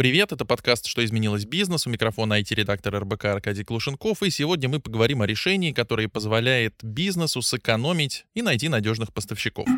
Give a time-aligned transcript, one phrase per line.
[0.00, 1.86] Привет, это подкаст «Что изменилось бизнес».
[1.86, 4.22] У микрофона IT-редактор РБК Аркадий Клушенков.
[4.22, 9.68] И сегодня мы поговорим о решении, которое позволяет бизнесу сэкономить и найти надежных поставщиков.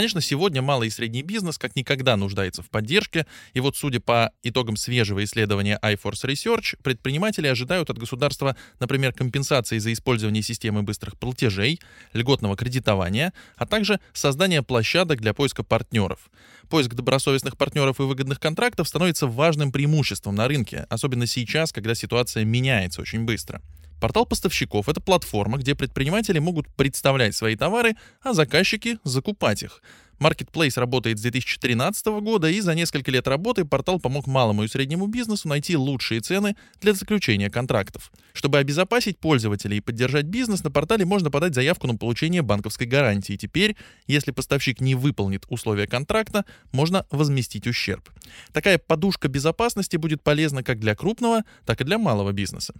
[0.00, 4.32] Конечно, сегодня малый и средний бизнес как никогда нуждается в поддержке, и вот судя по
[4.42, 11.18] итогам свежего исследования iForce Research, предприниматели ожидают от государства, например, компенсации за использование системы быстрых
[11.18, 11.80] платежей,
[12.14, 16.30] льготного кредитования, а также создания площадок для поиска партнеров.
[16.70, 22.46] Поиск добросовестных партнеров и выгодных контрактов становится важным преимуществом на рынке, особенно сейчас, когда ситуация
[22.46, 23.60] меняется очень быстро.
[24.00, 29.82] Портал поставщиков— это платформа, где предприниматели могут представлять свои товары, а заказчики— закупать их.
[30.20, 35.06] Marketplace работает с 2013 года, и за несколько лет работы портал помог малому и среднему
[35.06, 38.12] бизнесу найти лучшие цены для заключения контрактов.
[38.34, 43.36] Чтобы обезопасить пользователей и поддержать бизнес, на портале можно подать заявку на получение банковской гарантии.
[43.36, 48.10] Теперь, если поставщик не выполнит условия контракта, можно возместить ущерб.
[48.52, 52.74] Такая подушка безопасности будет полезна как для крупного, так и для малого бизнеса.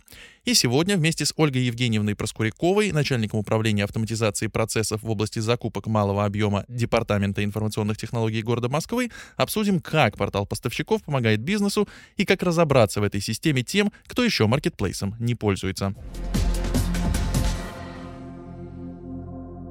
[0.45, 6.27] И сегодня вместе с Ольгой Евгеньевной Проскуряковой, начальником управления автоматизации процессов в области закупок малого
[6.27, 12.43] объема Департамента Департамента информационных технологий города Москвы обсудим, как портал поставщиков помогает бизнесу и как
[12.43, 15.95] разобраться в этой системе тем, кто еще маркетплейсом не пользуется.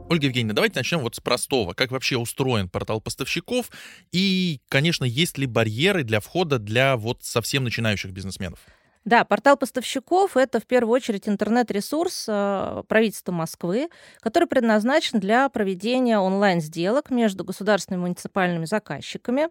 [0.09, 1.73] Ольга Евгеньевна, давайте начнем вот с простого.
[1.73, 3.69] Как вообще устроен портал поставщиков?
[4.11, 8.59] И, конечно, есть ли барьеры для входа для вот совсем начинающих бизнесменов?
[9.05, 16.19] Да, портал поставщиков— это в первую очередь интернет-ресурс э, правительства Москвы, который предназначен для проведения
[16.19, 19.47] онлайн-сделок между государственными и муниципальными заказчиками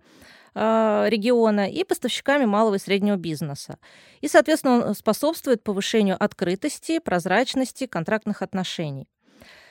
[0.54, 3.78] э, региона и поставщиками малого и среднего бизнеса.
[4.20, 9.08] И, соответственно, он способствует повышению открытости, прозрачности контрактных отношений.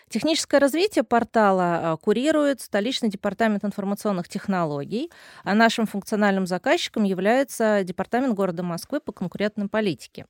[0.09, 5.11] Техническое развитие портала а, курирует столичный департамент информационных технологий,
[5.43, 10.25] а нашим функциональным заказчиком является департамент города Москвы по конкурентной политике.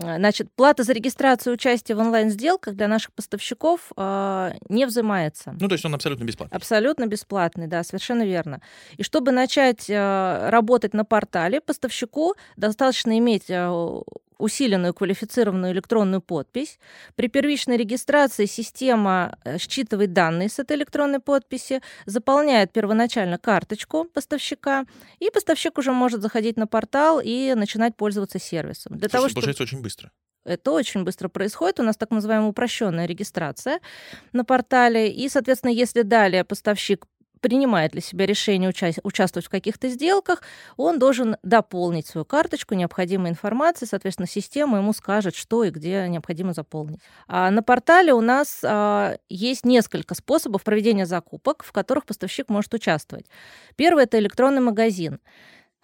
[0.00, 5.56] Значит, плата за регистрацию участия в онлайн-сделках для наших поставщиков э, не взимается.
[5.58, 6.56] Ну, то есть он абсолютно бесплатный.
[6.56, 8.60] Абсолютно бесплатный, да, совершенно верно.
[8.96, 14.02] И чтобы начать э, работать на портале, поставщику достаточно иметь э,
[14.38, 16.78] усиленную квалифицированную электронную подпись.
[17.14, 24.84] При первичной регистрации система э, считывает данные с этой электронной подписи, заполняет первоначально карточку поставщика,
[25.18, 28.98] и поставщик уже может заходить на портал и начинать пользоваться сервисом.
[28.98, 29.40] Для Слушай, того, чтобы...
[29.42, 30.10] получается очень быстро.
[30.44, 31.78] Это очень быстро происходит.
[31.80, 33.80] У нас так называемая упрощенная регистрация
[34.32, 35.12] на портале.
[35.12, 37.06] И, соответственно, если далее поставщик
[37.42, 40.42] принимает для себя решение уча- участвовать в каких-то сделках,
[40.78, 46.54] он должен дополнить свою карточку необходимой информацией, соответственно, система ему скажет, что и где необходимо
[46.54, 47.00] заполнить.
[47.26, 52.72] А на портале у нас а, есть несколько способов проведения закупок, в которых поставщик может
[52.72, 53.26] участвовать.
[53.76, 55.18] Первый— это электронный магазин.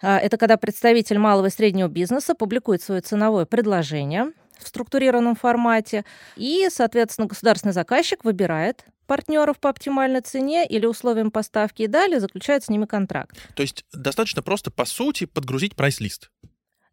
[0.01, 6.05] А, это когда представитель малого и среднего бизнеса публикует свое ценовое предложение в структурированном формате,
[6.35, 12.63] и, соответственно, государственный заказчик выбирает партнеров по оптимальной цене или условиям поставки и далее заключает
[12.63, 13.35] с ними контракт.
[13.55, 16.29] То есть достаточно просто, по сути, подгрузить прайс-лист.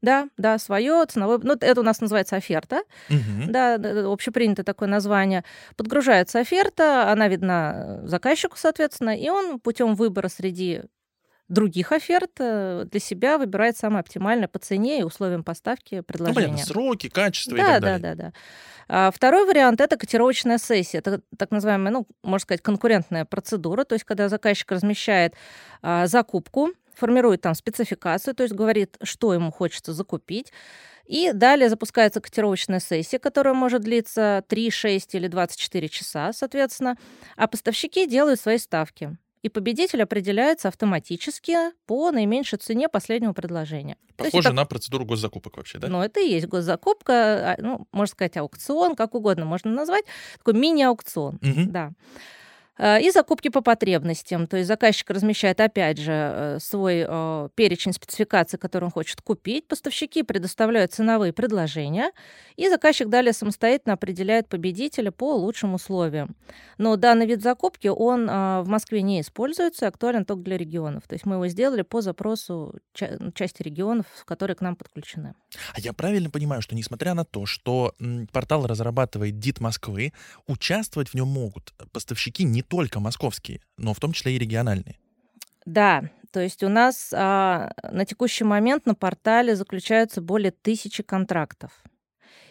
[0.00, 3.48] Да, да, свое ценовое, ну это у нас называется оферта, угу.
[3.48, 3.74] да,
[4.10, 5.44] общепринято такое название.
[5.76, 10.82] Подгружается оферта, она видна заказчику, соответственно, и он путем выбора среди
[11.48, 16.46] других оферт э, для себя выбирает самое оптимальное по цене и условиям поставки предложения.
[16.46, 17.98] Ну, понятно, сроки, качество да, и так далее.
[17.98, 18.32] Да, да, да.
[18.88, 20.98] А второй вариант— это котировочная сессия.
[20.98, 25.34] Это так называемая, ну, можно сказать, конкурентная процедура, то есть когда заказчик размещает
[25.82, 30.52] а, закупку, формирует там спецификацию, то есть говорит, что ему хочется закупить,
[31.04, 36.96] и далее запускается котировочная сессия, которая может длиться 3, 6 или 24 часа, соответственно,
[37.36, 43.96] а поставщики делают свои ставки и победитель определяется автоматически по наименьшей цене последнего предложения.
[44.16, 45.86] Похоже на процедуру госзакупок вообще, да?
[45.86, 50.04] Ну, это и есть госзакупка, а, ну, можно сказать, аукцион, как угодно можно назвать,
[50.38, 51.70] такой мини-аукцион, угу.
[51.70, 51.92] да.
[52.78, 54.46] Э, и закупки по потребностям.
[54.46, 59.66] То есть заказчик размещает, опять же, э, свой э, перечень спецификаций, который он хочет купить.
[59.66, 62.12] Поставщики предоставляют ценовые предложения,
[62.56, 66.36] и заказчик далее самостоятельно определяет победителя по лучшим условиям.
[66.78, 71.04] Но данный вид закупки, он в Москве не используется, актуален только для регионов.
[71.06, 75.34] То есть мы его сделали по запросу части регионов, которые к нам подключены.
[75.74, 77.94] А я правильно понимаю, что несмотря на то, что
[78.32, 80.12] портал разрабатывает ДИТ Москвы,
[80.46, 84.98] участвовать в нем могут поставщики не только московские, но в том числе и региональные.
[85.64, 91.72] Да, То есть у нас а, на текущий момент на портале заключаются более тысячи контрактов.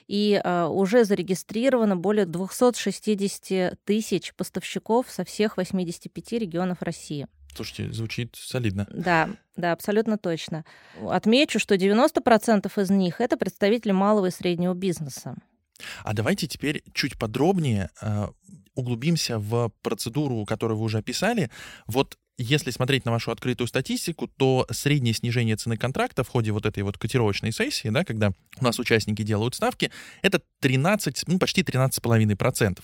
[0.08, 7.28] И а, уже зарегистрировано более 260 тысяч поставщиков со всех 85 регионов России.
[7.56, 8.86] Слушайте, звучит солидно.
[8.92, 10.66] Да, да, абсолютно точно.
[11.02, 15.36] Отмечу, что 90% из них это представители малого и среднего бизнеса.
[16.04, 18.28] А давайте теперь чуть подробнее э,
[18.76, 21.50] углубимся в процедуру, которую вы уже описали.
[21.88, 26.66] Вот если смотреть на вашу открытую статистику, то среднее снижение цены контракта в ходе вот
[26.66, 29.90] этой вот котировочной сессии, да, когда у нас участники делают ставки,
[30.22, 32.80] это 13, ну, почти 13,5%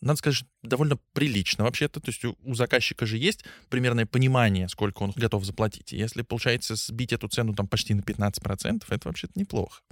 [0.00, 2.00] надо сказать, довольно прилично вообще-то.
[2.00, 5.92] То есть у, у заказчика же есть примерное понимание, сколько он готов заплатить.
[5.92, 9.82] И если получается сбить эту цену там почти на 15%, это вообще-то неплохо.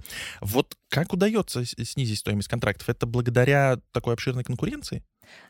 [0.40, 2.88] Вот как удается снизить стоимость контрактов?
[2.88, 5.02] Это благодаря такой обширной конкуренции?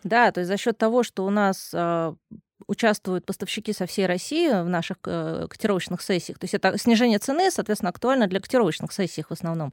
[0.04, 2.14] Да, то есть за счет того, что у нас э,
[2.66, 7.50] участвуют поставщики со всей России в наших э, котировочных сессиях, то есть это снижение цены,
[7.50, 9.72] соответственно, актуально для котировочных сессий в основном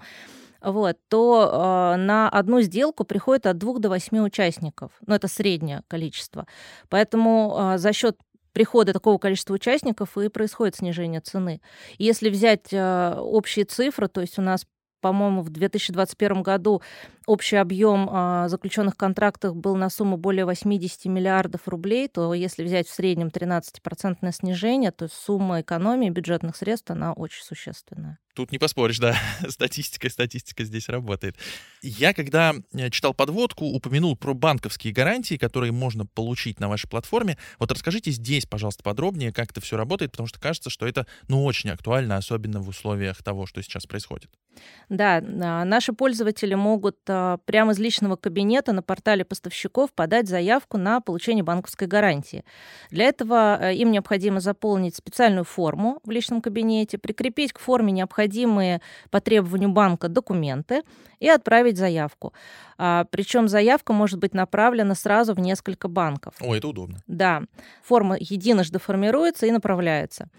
[0.61, 4.91] вот, то э, на одну сделку приходит от двух до восьми участников.
[5.05, 6.47] Ну, это среднее количество.
[6.89, 8.17] Поэтому э, за счет
[8.51, 11.61] прихода такого количества участников и происходит снижение цены.
[11.97, 14.65] Если взять э, общие цифры, то есть у нас
[15.01, 16.81] по-моему, в 2021 году
[17.25, 22.87] общий объем а, заключенных контрактов был на сумму более 80 миллиардов рублей, то если взять
[22.87, 28.19] в среднем 13% снижение, то сумма экономии бюджетных средств, она очень существенная.
[28.35, 29.15] Тут не поспоришь, да.
[29.47, 31.37] статистика, статистика здесь работает.
[31.81, 37.37] Я, когда э, читал подводку, упомянул про банковские гарантии, которые можно получить на вашей платформе.
[37.59, 41.45] Вот расскажите здесь, пожалуйста, подробнее, как это все работает, потому что кажется, что это, ну,
[41.45, 44.29] очень актуально, особенно в условиях того, что сейчас происходит.
[44.89, 46.97] Да, а, наши пользователи могут
[47.45, 52.43] прямо из личного кабинета на портале поставщиков подать заявку на получение банковской гарантии.
[52.91, 58.81] Для этого э, им необходимо заполнить специальную форму в личном кабинете, прикрепить к форме необходимые
[59.09, 60.83] по требованию банка документы
[61.19, 62.33] и отправить заявку.
[62.77, 66.33] А, Причем заявка может быть направлена сразу в несколько банков.
[66.39, 67.01] О, это удобно.
[67.07, 67.43] Да,
[67.83, 70.29] форма единожды формируется и направляется.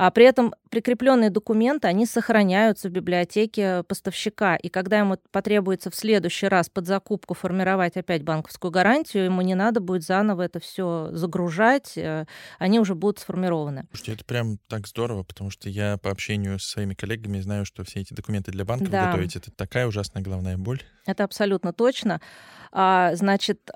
[0.00, 4.54] А при этом прикрепленные документы, они сохраняются в библиотеке поставщика.
[4.54, 9.56] И когда ему потребуется в следующий раз под закупку формировать опять банковскую гарантию, ему не
[9.56, 12.26] надо будет заново это все загружать, э,
[12.60, 13.88] они уже будут сформированы.
[13.90, 17.82] Слушайте, это прям так здорово, потому что я по общению с своими коллегами знаю, что
[17.82, 19.06] все эти документы для банков да.
[19.06, 20.80] готовить, это такая ужасная головная боль.
[21.06, 22.20] Это абсолютно точно.
[22.70, 23.68] А, значит,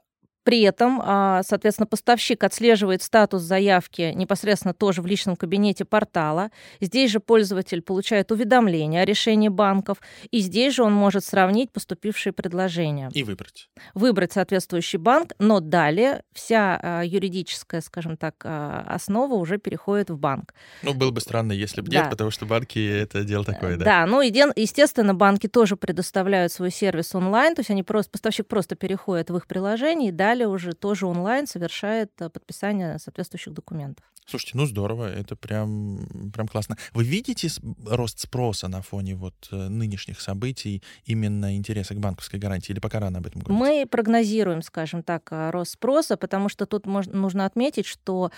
[0.45, 6.51] при этом, а, соответственно, поставщик отслеживает статус заявки непосредственно тоже в личном кабинете портала.
[6.81, 9.99] Здесь же пользователь получает уведомление о решении банков,
[10.31, 13.11] и здесь же он может сравнить поступившие предложения.
[13.15, 13.69] И выбрать.
[13.95, 20.19] Выбрать соответствующий банк, но далее вся а, юридическая, скажем так, а, основа уже переходит в
[20.19, 20.55] банк.
[20.83, 22.03] Ну, было бы странно, если бы да.
[22.03, 23.85] нет, потому что банки это дело такое, да?
[23.85, 28.75] Да, ну, естественно, банки тоже предоставляют свой сервис онлайн, то есть они просто, поставщик просто
[28.75, 34.05] переходит в их приложение, и далее уже тоже онлайн совершает э, подписание соответствующих документов.
[34.27, 36.77] Слушайте, ну здорово, это прям, прям классно.
[36.95, 37.49] Вы видите
[37.85, 43.01] рост спроса на фоне вот э, нынешних событий, именно интереса к банковской гарантии, или пока
[43.01, 43.61] рано об этом говорить?
[43.61, 48.31] Мы прогнозируем, скажем так, э, рост спроса, потому что тут можно, нужно отметить, что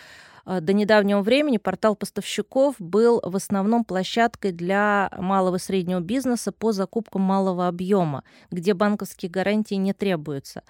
[0.47, 6.73] до недавнего времени портал поставщиков был в основном площадкой для малого и среднего бизнеса по
[6.73, 10.63] закупкам малого объема, где банковские гарантии не требуются.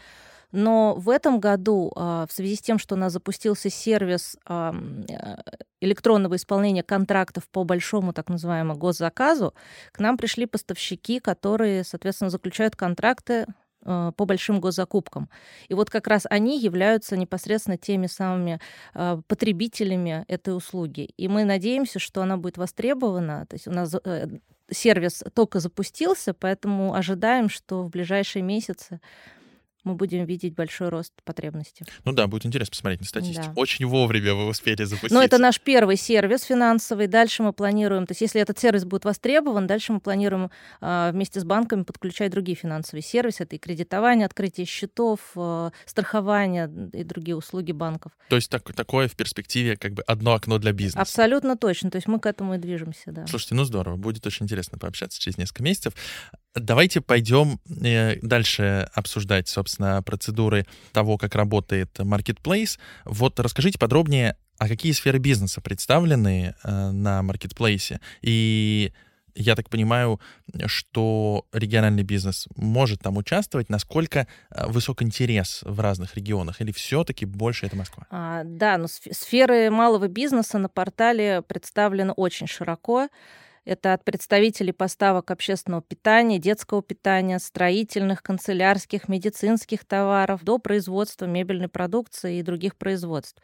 [0.54, 4.72] Но в этом году, а, в связи с тем, что у нас запустился сервис а,
[5.08, 5.36] э,
[5.80, 9.52] электронного исполнения контрактов по большому так называемому госзаказу,
[9.90, 13.46] к нам пришли поставщики, которые, соответственно, заключают контракты
[13.84, 15.28] а, по большим госзакупкам.
[15.66, 18.60] И вот как раз они являются непосредственно теми самыми
[19.26, 21.10] потребителями этой услуги.
[21.16, 23.44] И мы надеемся, что она будет востребована.
[23.46, 24.28] То есть у нас э,
[24.70, 29.00] сервис только запустился, поэтому ожидаем, что в ближайшие месяцы
[29.84, 31.84] мы будем видеть большой рост потребностей.
[32.04, 33.46] Ну да, будет интересно посмотреть на статистику.
[33.54, 33.60] Да.
[33.60, 35.12] Очень вовремя вы успели запустить.
[35.12, 37.06] Но это наш первый сервис финансовый.
[37.06, 40.50] Дальше мы планируем, то есть если этот сервис будет востребован, дальше мы планируем
[40.80, 43.44] э, вместе с банками подключать другие финансовые сервисы.
[43.44, 48.12] Это и кредитование, открытие счетов, э, страхование и другие услуги банков.
[48.28, 51.00] То есть так, такое в перспективе как бы одно окно для бизнеса.
[51.00, 51.90] Абсолютно точно.
[51.90, 53.26] То есть мы к этому и движемся, да.
[53.26, 53.96] Слушайте, ну здорово.
[53.96, 55.94] Будет очень интересно пообщаться через несколько месяцев.
[56.54, 62.78] Давайте пойдем э, дальше обсуждать, собственно, процедуры того, как работает Marketplace.
[63.04, 68.92] Вот расскажите подробнее, а какие сферы бизнеса представлены э, на Marketplace и
[69.34, 70.20] я так понимаю,
[70.66, 73.68] что региональный бизнес может там участвовать.
[73.68, 76.60] Насколько э, высок интерес в разных регионах?
[76.60, 78.06] Или все-таки больше это Москва?
[78.10, 83.08] А, да, но сферы малого бизнеса на портале представлены очень широко.
[83.64, 91.68] Это от представителей поставок общественного питания, детского питания, строительных, канцелярских, медицинских товаров до производства мебельной
[91.68, 93.40] продукции и других производств.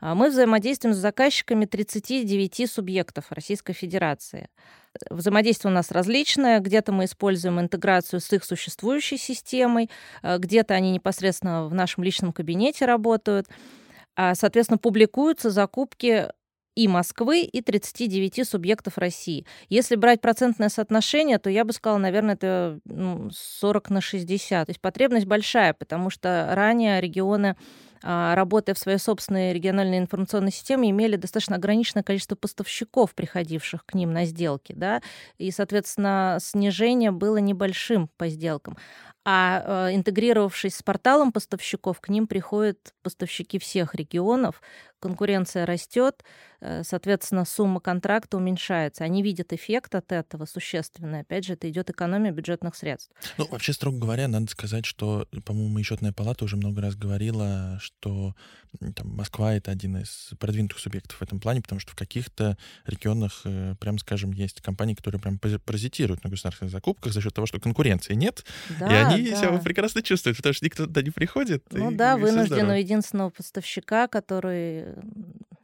[0.00, 4.48] А мы взаимодействуем с заказчиками 39 субъектов Российской Федерации.
[5.10, 6.58] Взаимодействие у нас различное.
[6.58, 9.90] Где-то мы используем интеграцию с их существующей системой,
[10.24, 13.46] э, где-то они непосредственно в нашем личном кабинете работают.
[14.16, 16.28] А, соответственно, публикуются закупки
[16.74, 19.46] и Москвы, и 39 субъектов России.
[19.68, 24.66] Если брать процентное соотношение, то я бы сказала, наверное, это 40 ну, на 60.
[24.66, 27.56] То есть потребность большая, потому что ранее регионы
[28.04, 33.94] а, работая в своей собственной региональной информационной системе, имели достаточно ограниченное количество поставщиков, приходивших к
[33.94, 35.02] ним на сделки, да,
[35.38, 38.76] и, соответственно, снижение было небольшим по сделкам.
[39.24, 44.60] А э, интегрировавшись с порталом поставщиков, к ним приходят поставщики всех регионов,
[45.02, 46.22] конкуренция растет,
[46.60, 49.02] э, соответственно, сумма контракта уменьшается.
[49.02, 51.20] Они видят эффект от этого существенный.
[51.20, 53.12] Опять же, это идет экономия бюджетных средств.
[53.36, 57.78] Ну, вообще, строго говоря, надо сказать, что, по-моему, и счетная палата уже много раз говорила,
[57.80, 58.34] что
[58.94, 62.56] там, Москва— это один из продвинутых субъектов в этом плане, потому что в каких-то
[62.86, 67.46] регионах, э, прям скажем, есть компании, которые прям паразитируют на государственных закупках за счет того,
[67.46, 68.44] что конкуренции нет,
[68.78, 69.36] да, и они да.
[69.36, 71.64] себя прекрасно чувствуют, потому что никто туда не приходит.
[71.70, 74.91] Ну да, вынужден у единственного поставщика, который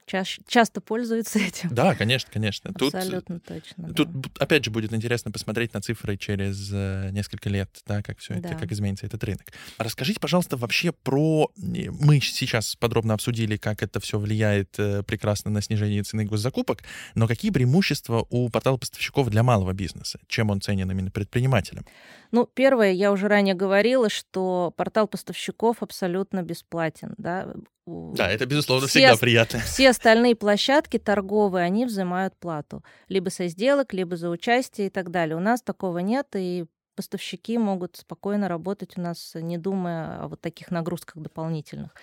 [0.09, 1.69] ча- часто пользуются этим.
[1.73, 2.71] Да, конечно, конечно.
[2.75, 3.95] Абсолютно тут, точно.
[3.95, 4.31] Тут, да.
[4.41, 8.49] опять же, будет интересно посмотреть на цифры через э, несколько лет, да, как все да.
[8.49, 9.47] это, как изменится этот рынок.
[9.79, 11.51] Расскажите, пожалуйста, вообще про...
[11.57, 16.83] Мы сейчас подробно обсудили, как это все влияет э, прекрасно на снижение цены госзакупок,
[17.15, 20.19] но какие преимущества у портала поставщиков для малого бизнеса?
[20.27, 21.85] Чем он ценен именно предпринимателям?
[22.31, 27.55] Ну, первое, я уже ранее говорила, что портал поставщиков абсолютно бесплатен, да,
[27.89, 29.61] да, это, безусловно, все, всегда приятно.
[29.61, 32.85] Все остальные площадки торговые, они взимают плату.
[33.09, 35.37] Либо со сделок, либо за участие и так далее.
[35.37, 36.67] У нас такого нет, и
[36.99, 41.95] поставщики могут спокойно работать у нас, не думая о вот таких нагрузках дополнительных.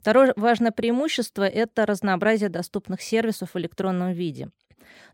[0.00, 4.50] Второе важное преимущество– это разнообразие доступных сервисов в электронном виде.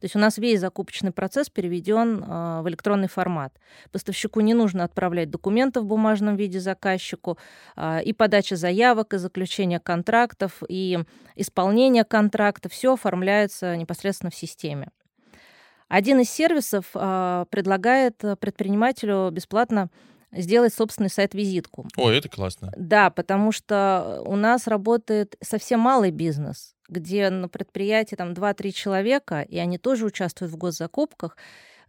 [0.00, 3.54] То есть у нас весь закупочный процесс переведен а, в электронный формат.
[3.92, 7.38] Поставщику не нужно отправлять документы в бумажном виде заказчику,
[7.76, 10.98] а, и подача заявок, и заключение контрактов, и
[11.36, 14.88] исполнение контракта, все оформляется непосредственно в системе.
[15.92, 19.90] Один из сервисов а, предлагает предпринимателю бесплатно
[20.32, 21.86] сделать собственный сайт-визитку.
[21.98, 22.72] Ой, это классно.
[22.78, 29.40] Да, потому что у нас работает совсем малый бизнес где на предприятии там 2-3 человека,
[29.40, 31.36] и они тоже участвуют в госзакупках,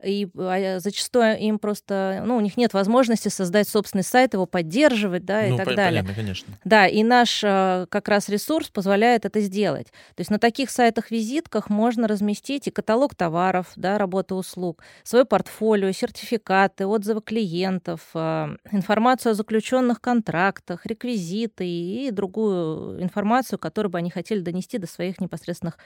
[0.03, 5.25] и а, зачастую им просто, ну, у них нет возможности создать собственный сайт, его поддерживать,
[5.25, 6.01] да, ну, и так по- далее.
[6.01, 6.53] Понятно, конечно.
[6.63, 9.87] Да, и наш а, как раз ресурс позволяет это сделать.
[9.87, 15.91] То есть на таких сайтах-визитках можно разместить и каталог товаров, да, работы услуг, свое портфолио,
[15.91, 24.09] сертификаты, отзывы клиентов, а, информацию о заключенных контрактах, реквизиты и другую информацию, которую бы они
[24.09, 25.77] хотели донести до своих непосредственных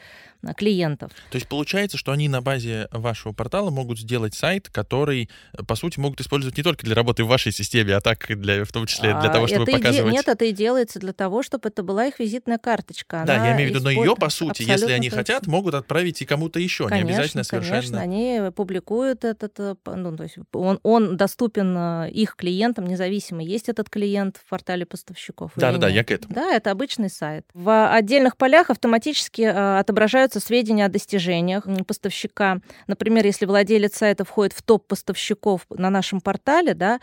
[0.55, 1.12] клиентов.
[1.31, 5.75] То есть получается, что они на базе вашего портала могут сделать сайт, который, э, по
[5.75, 8.85] сути, могут использовать не только для работы в вашей системе, а так для, в том
[8.85, 10.13] числе для того, чтобы показывать...
[10.13, 13.23] Нет, это и делается для того, чтобы это была их визитная карточка.
[13.27, 15.17] да, я имею в виду, но ее, по сути, если они точно.
[15.17, 17.81] хотят, могут отправить и кому-то еще, конечно, не обязательно совершенно...
[17.81, 23.43] Конечно, они публикуют этот, э, ну, то есть он, он доступен э, их клиентам независимо,
[23.43, 25.51] есть этот клиент в портале поставщиков.
[25.57, 26.33] Да-да-да, я к этому.
[26.33, 27.45] Да, это обычный сайт.
[27.53, 32.59] В отдельных полях автоматически отображаются сведения о достижениях поставщика.
[32.87, 37.00] Например, если владелец сайта входит в топ поставщиков на нашем портале, да,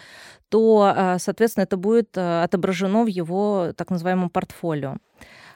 [0.49, 4.97] то, а, соответственно, это будет а, отображено в его так называемом портфолио.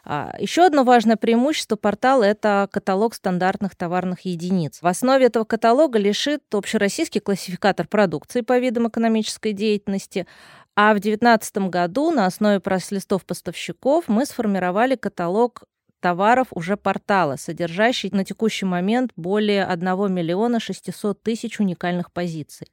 [0.05, 4.81] А, Еще одно важное преимущество портала– это каталог стандартных товарных единиц.
[4.81, 10.27] В основе этого каталога лежит общероссийский классификатор продукции по видам экономической деятельности,
[10.75, 15.65] а в 2019 году на основе прайс-листов поставщиков мы сформировали каталог
[16.01, 22.69] товаров уже портала, содержащий на текущий момент более 1 миллиона 600 тысяч уникальных позиций.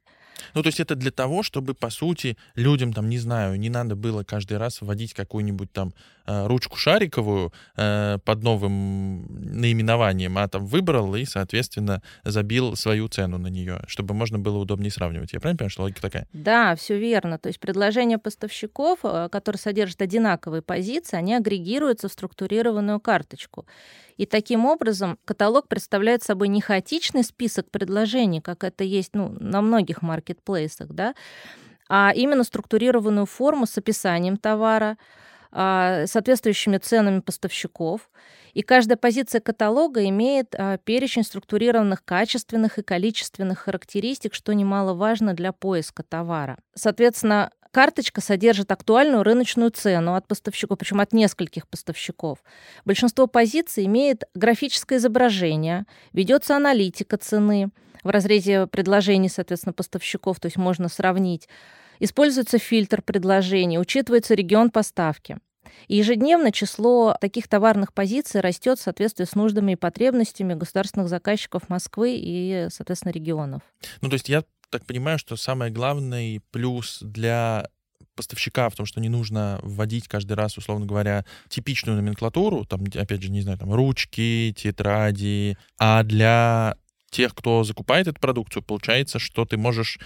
[0.54, 3.96] Ну, то есть это для того, чтобы, по сути, людям, там, не знаю, не надо
[3.96, 5.92] было каждый раз вводить какую-нибудь там
[6.26, 9.26] ручку шариковую э, под новым
[9.60, 14.90] наименованием, а там выбрал и, соответственно, забил свою цену на нее, чтобы можно было удобнее
[14.90, 15.32] сравнивать.
[15.32, 16.26] Я правильно понимаю, что логика такая?
[16.32, 17.38] Да, все верно.
[17.38, 23.66] То есть предложения поставщиков, э, которые содержат одинаковые позиции, они агрегируются в структурированную карточку.
[24.16, 29.60] И таким образом каталог представляет собой не хаотичный список предложений, как это есть ну, на
[29.60, 31.14] многих маркетплейсах, да,
[31.88, 34.96] а именно структурированную форму с описанием товара,
[35.52, 38.10] соответствующими ценами поставщиков.
[38.52, 45.52] И каждая позиция каталога имеет а, перечень структурированных качественных и количественных характеристик, что немаловажно для
[45.52, 46.56] поиска товара.
[46.74, 52.38] Соответственно, Карточка содержит актуальную рыночную цену от поставщиков, причем от нескольких поставщиков.
[52.86, 55.84] Большинство позиций имеет графическое изображение,
[56.14, 57.68] ведется аналитика цены
[58.02, 61.50] в разрезе предложений, соответственно, поставщиков, то есть можно сравнить.
[61.98, 65.38] Используется фильтр предложений, учитывается регион поставки.
[65.88, 71.68] И ежедневно число таких товарных позиций растет в соответствии с нуждами и потребностями государственных заказчиков
[71.68, 73.62] Москвы и, соответственно, регионов.
[74.00, 77.68] Ну, то есть я так понимаю, что самый главный плюс для
[78.14, 83.22] поставщика в том, что не нужно вводить каждый раз, условно говоря, типичную номенклатуру, там, опять
[83.22, 86.76] же, не знаю, там, ручки, тетради, а для
[87.10, 89.98] тех, кто закупает эту продукцию, получается, что ты можешь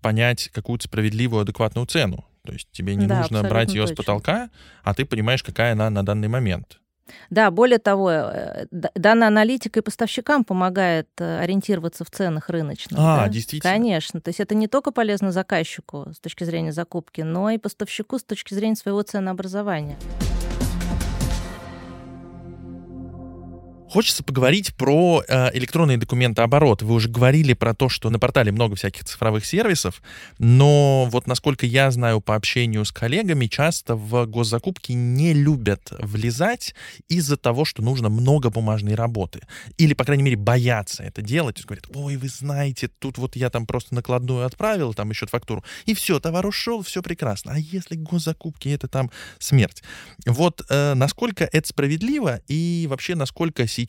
[0.00, 2.24] понять какую-то справедливую, адекватную цену.
[2.44, 3.94] То есть тебе не да, нужно брать ее точно.
[3.94, 4.50] с потолка,
[4.82, 6.78] а ты понимаешь, какая она на данный момент.
[7.30, 12.98] Да, более того, э, данная аналитика и поставщикам помогает э, ориентироваться в ценах рыночных.
[12.98, 13.28] А, да?
[13.28, 13.72] действительно.
[13.72, 14.20] Конечно.
[14.20, 18.24] То есть это не только полезно заказчику с точки зрения закупки, но и поставщику с
[18.24, 19.98] точки зрения своего ценообразования.
[23.94, 26.82] Хочется поговорить про э, электронные документооборот.
[26.82, 30.02] Вы уже говорили про то, что на портале много всяких цифровых сервисов,
[30.40, 36.74] но вот насколько я знаю по общению с коллегами, часто в госзакупки не любят влезать
[37.08, 39.42] из-за того, что нужно много бумажной работы.
[39.78, 41.64] Или, по крайней мере, боятся это делать.
[41.64, 45.94] Говорят, ой, вы знаете, тут вот я там просто накладную отправил, там еще фактуру, и
[45.94, 47.52] все, товар ушел, все прекрасно.
[47.52, 49.84] А если госзакупки, это там смерть.
[50.26, 53.83] Вот э, насколько это справедливо и вообще насколько сейчас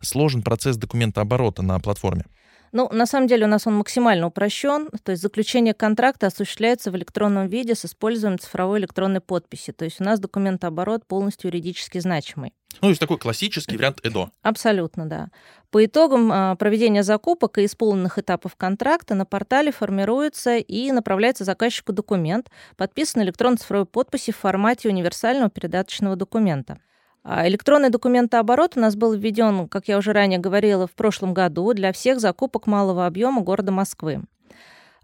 [0.00, 2.24] сложен процесс документооборота на платформе?
[2.72, 6.96] Ну, на самом деле у нас он максимально упрощен, то есть заключение контракта осуществляется в
[6.96, 12.52] электронном виде с использованием цифровой электронной подписи, то есть у нас документооборот полностью юридически значимый.
[12.74, 14.30] Ну, то есть такой классический вариант ЭДО.
[14.42, 15.30] Абсолютно, да.
[15.70, 21.92] По итогам а, проведения закупок и исполненных этапов контракта на портале формируется и направляется заказчику
[21.92, 26.78] документ, подписанный электронной цифровой подписью в формате универсального передаточного документа.
[27.22, 31.72] А электронный документооборот у нас был введен, как я уже ранее говорила, в прошлом году
[31.74, 34.22] для всех закупок малого объема города Москвы.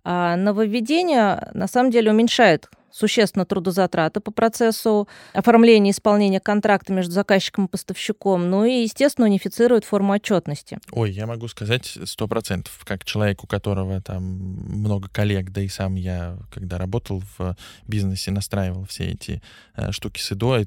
[0.02, 7.12] А нововведение на самом деле уменьшает существенно трудозатраты по процессу оформления и исполнения контракта между
[7.12, 10.78] заказчиком и поставщиком, ну и, естественно, унифицирует форму отчетности.
[10.92, 15.68] Ой, я могу сказать сто процентов, как человек, у которого там много коллег, да и
[15.68, 17.56] сам я, когда работал в
[17.86, 19.42] бизнесе, настраивал все эти
[19.74, 20.64] э, штуки с ИДО,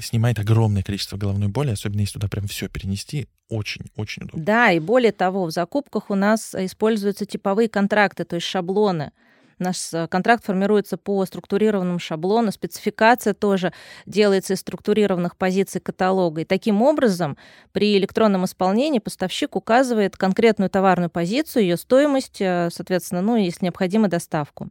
[0.00, 4.44] снимает огромное количество головной боли, особенно если туда прям все перенести, очень-очень удобно.
[4.44, 9.10] Да, и более того, в закупках у нас используются типовые контракты, то есть шаблоны.
[9.58, 13.72] Наш э, контракт формируется по структурированному шаблону, спецификация тоже
[14.06, 16.42] делается из структурированных позиций каталога.
[16.42, 17.36] И таким образом
[17.72, 24.08] при электронном исполнении поставщик указывает конкретную товарную позицию, ее стоимость, э, соответственно, ну, если необходимо,
[24.08, 24.68] доставку.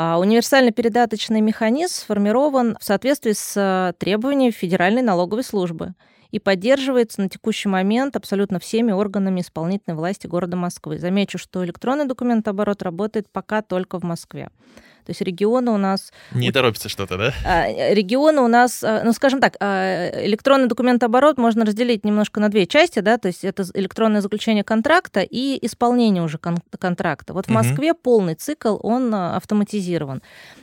[0.00, 5.94] А универсальный передаточный механизм сформирован в соответствии с э, требованиями Федеральной налоговой службы
[6.30, 10.98] и поддерживается на текущий момент абсолютно всеми органами исполнительной власти города Москвы.
[10.98, 14.50] Замечу, что электронный документооборот работает пока только в Москве.
[15.08, 16.12] То есть регионы у нас...
[16.32, 17.32] Не торопится что-то, да?
[17.42, 22.50] А, регионы у нас, а, ну, скажем так, а, электронный документооборот можно разделить немножко на
[22.50, 27.32] две части, да, то есть это электронное заключение контракта и исполнение уже кон- контракта.
[27.32, 28.00] Вот в Москве угу.
[28.02, 30.20] полный цикл, он автоматизирован.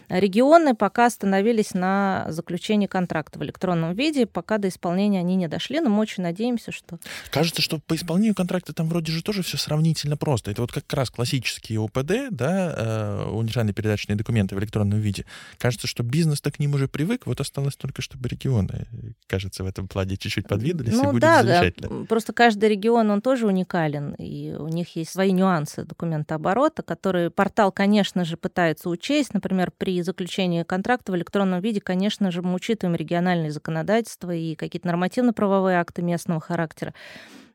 [0.09, 5.79] Регионы пока остановились на заключении контракта в электронном виде, пока до исполнения они не дошли,
[5.79, 6.99] но мы очень надеемся, что...
[7.31, 10.51] Кажется, что по исполнению контракта там вроде же тоже все сравнительно просто.
[10.51, 15.25] Это вот как раз классические ОПД, да, э, универсальные передачные документы в электронном виде.
[15.57, 18.85] Кажется, что бизнес-то к ним уже привык, вот осталось только, чтобы регионы,
[19.27, 22.05] кажется, в этом плане чуть-чуть подвинулись, ну, и будет да, замечательно.
[22.05, 27.71] Просто каждый регион, он тоже уникален, и у них есть свои нюансы документооборота, которые портал,
[27.71, 29.33] конечно же, пытается учесть.
[29.33, 34.55] Например, при при заключении контракта в электронном виде, конечно же, мы учитываем региональные законодательства и
[34.55, 36.93] какие-то нормативно-правовые акты местного характера.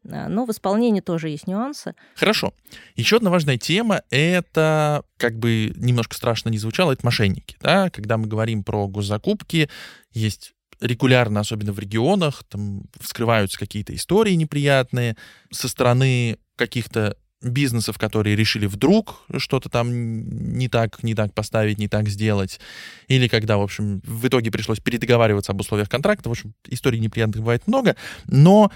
[0.08, 1.94] А, но в исполнении тоже есть нюансы.
[2.14, 2.54] Хорошо.
[2.96, 7.56] Еще одна важная тема— это, как бы немножко страшно не звучало, это мошенники.
[7.60, 7.90] Да?
[7.90, 9.68] Когда мы говорим про госзакупки,
[10.12, 15.16] есть регулярно, особенно в регионах, там вскрываются какие-то истории неприятные
[15.50, 21.88] со стороны каких-то бизнесов, которые решили вдруг что-то там не так, не так поставить, не
[21.88, 22.60] так сделать,
[23.08, 27.40] или когда, в общем, в итоге пришлось передоговариваться об условиях контракта, в общем, историй неприятных
[27.40, 28.70] бывает много, но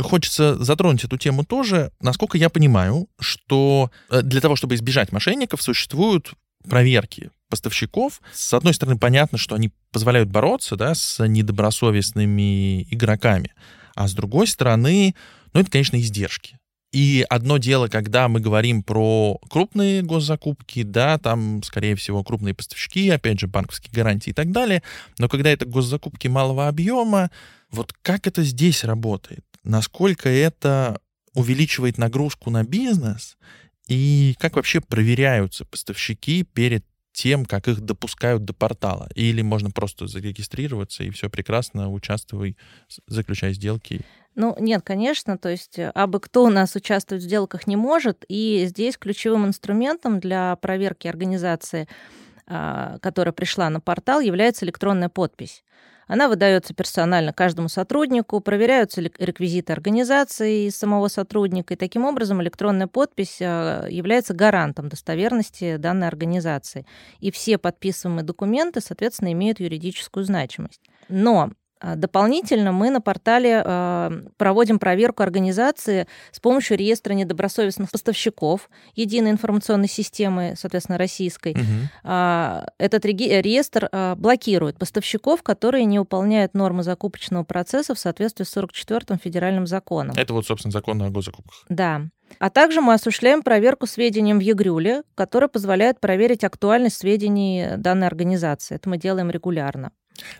[0.00, 5.62] хочется затронуть эту тему тоже, насколько я понимаю, что э, для того, чтобы избежать мошенников,
[5.62, 6.32] существуют
[6.68, 8.20] проверки поставщиков.
[8.32, 13.52] С одной стороны, понятно, что они позволяют бороться да, с недобросовестными игроками,
[13.94, 15.14] а с другой стороны,
[15.52, 16.58] ну, это, конечно, издержки.
[16.96, 23.10] И одно дело, когда мы говорим про крупные госзакупки, да, там, скорее всего, крупные поставщики,
[23.10, 24.82] опять же, банковские гарантии и так далее,
[25.18, 27.30] но когда это госзакупки малого объема,
[27.70, 29.44] вот как это здесь работает?
[29.62, 30.98] Насколько это
[31.34, 33.36] увеличивает нагрузку на бизнес?
[33.88, 36.82] И как вообще проверяются поставщики перед
[37.12, 39.10] тем, как их допускают до портала?
[39.14, 42.56] Или можно просто зарегистрироваться и все прекрасно, участвуй,
[43.06, 44.00] заключай сделки?
[44.36, 48.22] Ну, нет, конечно, то есть э, абы кто у нас участвовать в сделках не может,
[48.28, 51.88] и здесь ключевым инструментом для проверки организации,
[52.46, 55.64] а, которая пришла на портал, является электронная подпись.
[56.06, 62.88] Она выдается персонально каждому сотруднику, проверяются реквизиты организации и самого сотрудника, и таким образом электронная
[62.88, 66.84] подпись а, является гарантом достоверности данной организации.
[67.20, 70.82] И все подписываемые документы, соответственно, имеют юридическую значимость.
[71.08, 79.30] Но дополнительно мы на портале а, проводим проверку организации с помощью реестра недобросовестных поставщиков, единой
[79.30, 81.52] информационной системы, соответственно, российской.
[81.52, 81.62] Угу.
[82.78, 89.66] Этот реестр блокирует поставщиков, которые не выполняют нормы закупочного процесса в соответствии с 44-м федеральным
[89.66, 90.14] законом.
[90.16, 91.64] Это вот, собственно, закон о госзакупках.
[91.68, 92.02] Да.
[92.38, 98.74] А также мы осуществляем проверку сведениям в ЕГРЮЛе, которая позволяет проверить актуальность сведений данной организации.
[98.74, 99.92] Это мы делаем регулярно.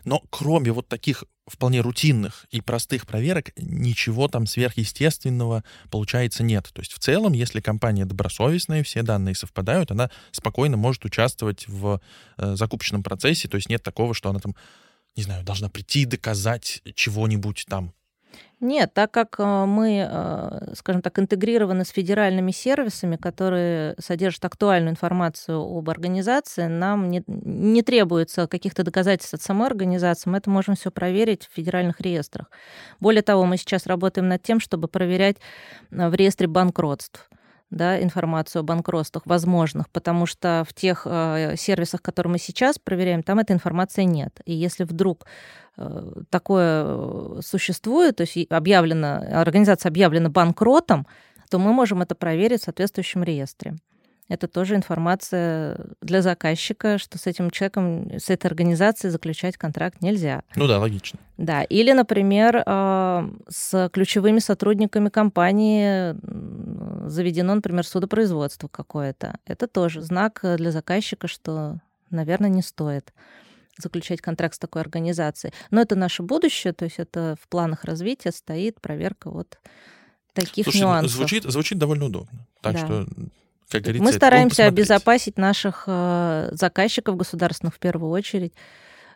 [0.05, 6.71] Но кроме вот таких вполне рутинных и простых проверок, ничего там сверхъестественного, получается, нет.
[6.73, 12.01] То есть в целом, если компания добросовестная, все данные совпадают, она спокойно может участвовать в
[12.37, 14.57] э, закупочном процессе, то есть нет такого, что она там,
[15.15, 17.95] не знаю, должна прийти и доказать чего-нибудь там
[18.61, 24.93] нет, так как э, мы, э, скажем так, интегрированы с федеральными сервисами, которые содержат актуальную
[24.93, 30.75] информацию об организации, нам не, не требуется каких-то доказательств от самой организации, мы это можем
[30.75, 32.51] все проверить в федеральных реестрах.
[32.99, 35.37] Более того, мы сейчас работаем над тем, чтобы проверять
[35.91, 37.29] э, в реестре банкротств
[37.71, 43.23] да, информацию о банкротствах возможных, потому что в тех э, сервисах, которые мы сейчас проверяем,
[43.23, 44.41] там этой информации нет.
[44.45, 45.27] И если вдруг
[45.77, 51.07] э, такое э, существует, то есть объявлено, организация объявлена банкротом,
[51.51, 53.77] то мы можем это проверить в соответствующем реестре.
[54.29, 60.43] Это тоже информация для заказчика, что с этим человеком, с этой организацией заключать контракт нельзя.
[60.57, 61.21] Ну да, логично.
[61.39, 66.17] Да, или, например, а, с ключевыми сотрудниками компании
[67.09, 69.39] заведено, например, судопроизводство какое-то.
[69.47, 71.79] Это тоже знак для заказчика, что,
[72.11, 73.13] наверное, не стоит
[73.79, 75.53] заключать контракт с такой организацией.
[75.71, 79.59] Но это наше будущее, то есть это в планах развития стоит проверка вот
[80.33, 81.13] таких Слушай, ну, нюансов.
[81.13, 82.47] Звучит, звучит довольно удобно.
[82.61, 82.79] Так да.
[82.79, 83.07] что
[83.71, 88.53] как говорится, Мы стараемся обезопасить наших э, заказчиков государственных в первую очередь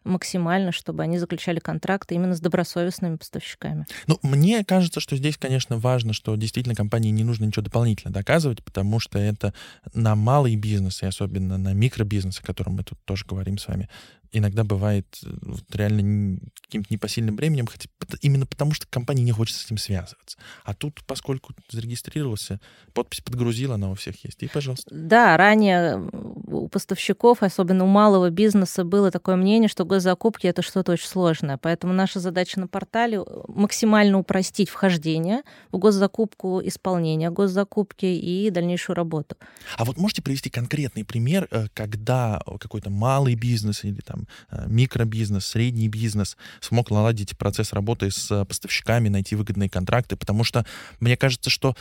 [0.05, 3.87] максимально, чтобы они заключали контракты именно с добросовестными поставщиками.
[4.07, 8.65] Ну, мне кажется, что здесь, конечно, важно, что действительно компании не нужно ничего дополнительно доказывать,
[8.65, 9.53] потому что это
[9.93, 13.89] на малый бизнес, и особенно на микробизнес, о котором мы тут тоже говорим с вами,
[14.33, 17.89] иногда бывает э, вот, реально каким-то непосильным временем, хотя,
[18.21, 20.39] именно потому что компания не хочет с этим связываться.
[20.65, 22.61] А тут, поскольку зарегистрировался,
[22.93, 24.89] подпись подгрузила, она у всех есть, и пожалуйста.
[24.95, 26.09] Да, ранее
[26.47, 31.59] у поставщиков, особенно у малого бизнеса, было такое мнение, что госзакупки— это что-то очень сложное.
[31.59, 39.37] Поэтому наша задача на портале— максимально упростить вхождение в госзакупку, исполнение госзакупки и дальнейшую работу.
[39.77, 44.20] А вот можете привести конкретный пример, э, когда какой-то малый бизнес или там
[44.51, 50.45] э, микробизнес, средний бизнес смог наладить процесс работы с э, поставщиками, найти выгодные контракты, потому
[50.45, 50.65] что
[51.01, 51.77] мне кажется, что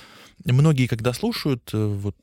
[0.45, 2.15] многие, когда слушают вот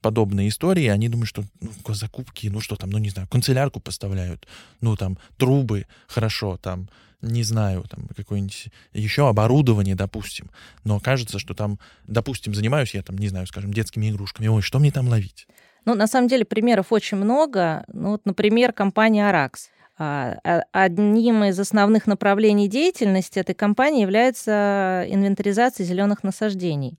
[0.00, 4.46] подобные истории, они думают, что ну, закупки, ну что там, ну не знаю, канцелярку поставляют,
[4.80, 6.88] ну там трубы, хорошо, там
[7.22, 10.50] не знаю, там какое-нибудь еще оборудование, допустим.
[10.84, 14.48] Но кажется, что там, допустим, занимаюсь я там, не знаю, скажем, детскими игрушками.
[14.48, 15.46] Ой, что мне там ловить?
[15.84, 17.84] Ну, на самом деле, примеров очень много.
[17.92, 19.70] Ну, вот, например, компания Arax.
[19.98, 26.98] А, а, одним из основных направлений деятельности этой компании является инвентаризация зеленых насаждений.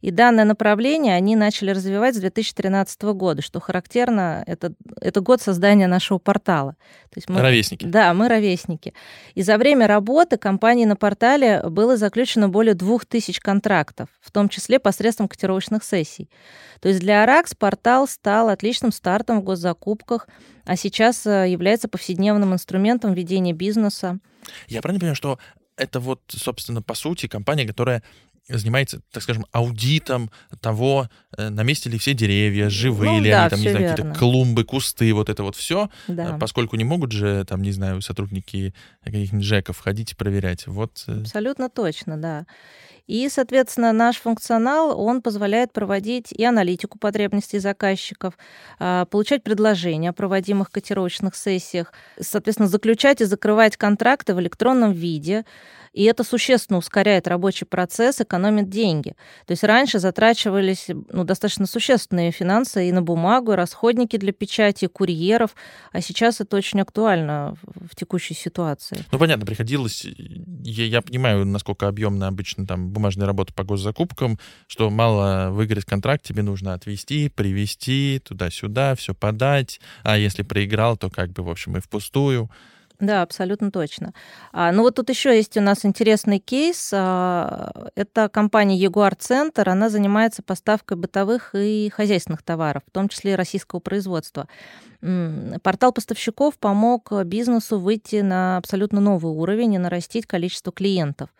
[0.00, 5.86] И данное направление они начали развивать с 2013 года, что характерно, это, это год создания
[5.86, 6.76] нашего портала.
[7.10, 7.84] То есть мы, ровесники.
[7.84, 8.94] Да, мы ровесники.
[9.34, 14.78] И за время работы компании на портале было заключено более 2000 контрактов, в том числе
[14.78, 16.30] посредством котировочных сессий.
[16.80, 20.28] То есть для Аракс портал стал отличным стартом в госзакупках,
[20.64, 24.18] а сейчас э, является повседневным инструментом ведения бизнеса.
[24.68, 25.38] Я правильно понимаю, что
[25.76, 28.02] это вот, собственно, по сути, компания, которая
[28.58, 33.42] занимается, так скажем, аудитом того, э, на месте ли все деревья, живые ну, ли да,
[33.42, 36.36] они, там, не знаю, какие-то клумбы, кусты, вот это вот все, да.
[36.38, 40.66] поскольку не могут же, там, не знаю, сотрудники каких-нибудь ЖЭКов ходить и проверять.
[40.66, 41.04] Вот.
[41.06, 41.20] Э.
[41.20, 42.46] Абсолютно точно, да.
[43.06, 48.38] И, соответственно, наш функционал, он позволяет проводить и аналитику потребностей заказчиков,
[48.78, 55.44] а, получать предложения о проводимых котировочных сессиях, соответственно, заключать и закрывать контракты в электронном виде,
[55.92, 59.10] и это существенно ускоряет рабочий процесс, экономит деньги.
[59.46, 64.84] То есть раньше затрачивались ну, достаточно существенные финансы и на бумагу, и расходники для печати,
[64.84, 65.54] и курьеров,
[65.92, 69.04] а сейчас это очень актуально в текущей ситуации.
[69.10, 70.04] Ну, понятно, приходилось...
[70.04, 76.22] Я, я понимаю, насколько объемно обычно там бумажная работа по госзакупкам, что мало выиграть контракт,
[76.22, 81.78] тебе нужно отвезти, привезти туда-сюда, все подать, а если проиграл, то как бы, в общем,
[81.78, 82.50] и впустую.
[83.00, 84.12] Да, абсолютно точно.
[84.52, 86.90] А, ну вот тут еще есть у нас интересный кейс.
[86.92, 89.70] А, это компания Jaguar Center.
[89.70, 94.46] Она занимается поставкой бытовых и хозяйственных товаров, в том числе российского производства.
[95.62, 101.30] Портал поставщиков помог бизнесу выйти на абсолютно новый уровень и нарастить количество клиентов.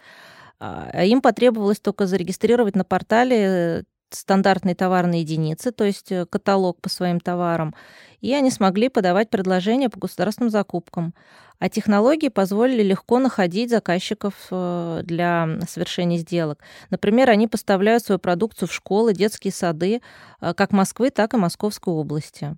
[0.60, 6.88] А, им потребовалось только зарегистрировать на портале стандартные товарные единицы, то есть э, каталог по
[6.88, 7.74] своим товарам,
[8.20, 11.14] и они смогли подавать предложения по государственным закупкам.
[11.58, 16.58] А технологии позволили легко находить заказчиков э, для совершения сделок.
[16.90, 20.00] Например, они поставляют свою продукцию в школы, детские сады
[20.40, 22.56] э, как Москвы, так и Московской области.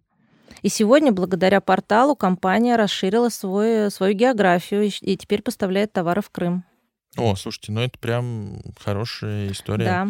[0.63, 6.65] И сегодня, благодаря порталу, компания расширила свой, свою географию и теперь поставляет товары в Крым.
[7.17, 9.85] О, слушайте, ну это прям хорошая история.
[9.85, 10.09] Да.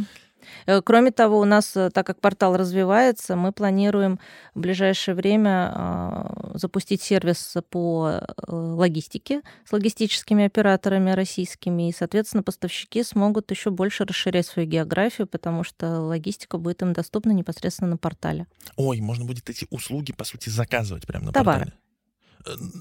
[0.66, 4.18] Э, кроме того, у нас, э, так как портал развивается, мы планируем
[4.54, 12.42] в ближайшее время а, запустить сервис по э, логистике с логистическими операторами российскими, и, соответственно,
[12.42, 17.96] поставщики смогут еще больше расширять свою географию, потому что логистика будет им доступна непосредственно на
[17.96, 18.46] портале.
[18.76, 21.60] Ой, можно будет эти услуги, по сути, заказывать прямо на Товары.
[21.60, 21.81] портале.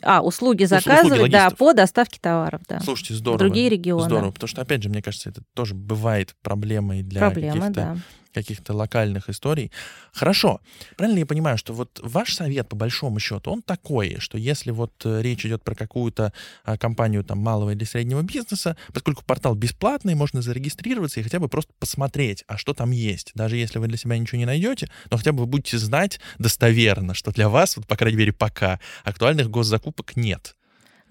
[0.03, 2.79] А, услуги заказывать, услуги да, по доставке товаров, да.
[2.79, 3.39] Слушайте, здорово.
[3.39, 4.03] Другие регионы.
[4.05, 7.97] Здорово, потому что, опять же, мне кажется, это тоже бывает проблемой для Проблема, каких-то да
[8.33, 9.71] каких-то локальных историй.
[10.13, 10.61] Хорошо.
[10.97, 14.93] Правильно я понимаю, что вот ваш совет, по большому счету, он такой, что если вот
[15.05, 20.15] э, речь идет про какую-то а, компанию там малого или среднего бизнеса, поскольку портал бесплатный,
[20.15, 23.31] можно зарегистрироваться и хотя бы просто посмотреть, а что там есть.
[23.35, 27.13] Даже если вы для себя ничего не найдете, но хотя бы вы будете знать достоверно,
[27.13, 30.55] что для вас, вот, по крайней мере, пока актуальных госзакупок нет.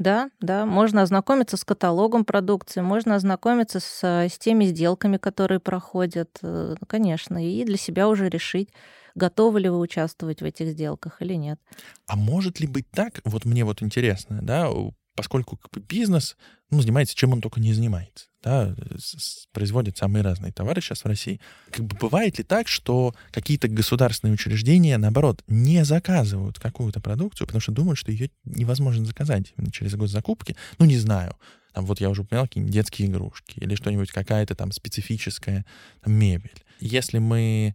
[0.00, 6.38] Да, да, можно ознакомиться с каталогом продукции, можно ознакомиться с, с теми сделками, которые проходят,
[6.40, 8.70] э, конечно, и для себя уже решить,
[9.14, 11.60] готовы ли вы участвовать в этих сделках или нет.
[12.06, 14.70] А может ли быть так, вот мне вот интересно, да,
[15.14, 16.36] поскольку бизнес
[16.70, 18.26] ну, занимается чем он только не занимается.
[18.42, 18.74] Да,
[19.52, 21.40] производит самые разные товары сейчас в России.
[21.70, 27.60] Как бы бывает ли так, что какие-то государственные учреждения, наоборот, не заказывают какую-то продукцию, потому
[27.60, 30.56] что думают, что ее невозможно заказать через госзакупки?
[30.78, 31.36] Ну, не знаю.
[31.74, 35.66] Там вот я уже упоминал какие-нибудь детские игрушки или что-нибудь, какая-то там специфическая
[36.02, 36.64] там, мебель.
[36.80, 37.74] Если мы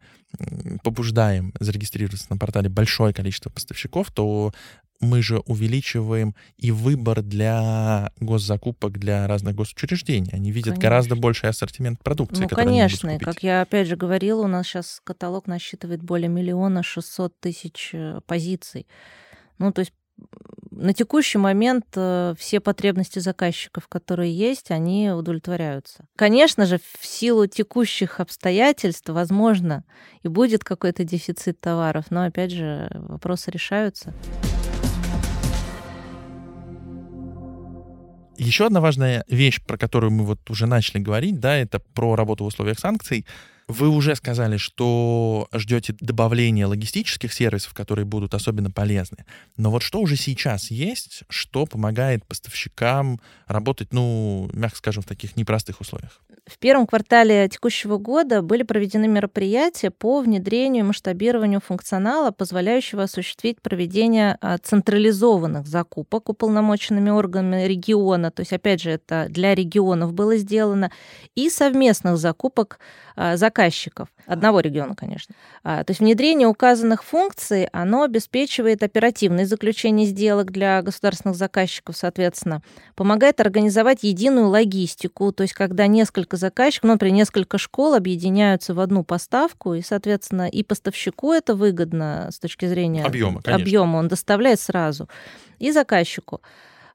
[0.84, 4.54] побуждаем зарегистрироваться на портале большое количество поставщиков, то
[5.00, 10.32] мы же увеличиваем и выбор для госзакупок для разных госучреждений.
[10.32, 10.82] Они видят конечно.
[10.82, 12.44] гораздо больший ассортимент продукции.
[12.44, 13.20] Ну, конечно.
[13.20, 18.20] Как я опять же говорила, у нас сейчас каталог насчитывает более миллиона шестьсот тысяч э,
[18.26, 18.88] позиций.
[19.58, 19.94] Ну, то есть
[20.72, 26.06] на текущий момент э, все потребности заказчиков, которые есть, они удовлетворяются.
[26.16, 29.84] Конечно же, в силу текущих обстоятельств, возможно,
[30.24, 34.14] и будет какой-то дефицит товаров, но опять же, вопросы решаются.
[38.38, 42.44] Еще одна важная вещь, про которую мы вот уже начали говорить, да, это про работу
[42.44, 43.26] в условиях санкций.
[43.68, 49.26] Вы уже сказали, что ждете добавления логистических сервисов, которые будут особенно полезны.
[49.58, 55.36] Но вот что уже сейчас есть, что помогает поставщикам работать, ну, мягко скажем, в таких
[55.36, 56.22] непростых условиях?
[56.46, 63.60] В первом квартале текущего года были проведены мероприятия по внедрению и масштабированию функционала, позволяющего осуществить
[63.64, 70.38] проведение а, централизованных закупок уполномоченными органами региона, то есть, опять же, это для регионов было
[70.38, 70.92] сделано,
[71.34, 72.78] и совместных закупок
[73.16, 74.10] а, за заказчиков.
[74.26, 75.34] Одного региона, конечно.
[75.64, 82.62] А, то есть внедрение указанных функций, оно обеспечивает оперативное заключение сделок для государственных заказчиков, соответственно,
[82.96, 88.80] помогает организовать единую логистику, то есть когда несколько заказчиков, ну, например, несколько школ объединяются в
[88.80, 94.60] одну поставку, и, соответственно, и поставщику это выгодно с точки зрения объема, объема он доставляет
[94.60, 95.08] сразу,
[95.60, 96.42] и заказчику.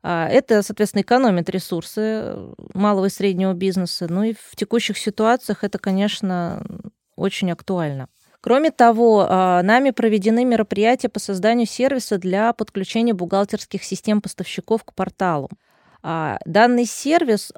[0.03, 4.07] А, это, соответственно, экономит ресурсы э, малого и среднего бизнеса.
[4.09, 6.63] Ну и в текущих ситуациях это, конечно,
[7.17, 8.09] очень актуально.
[8.41, 14.95] Кроме того, а, нами проведены мероприятия по созданию сервиса для подключения бухгалтерских систем поставщиков к
[14.95, 15.51] порталу.
[16.03, 17.53] А, данный сервис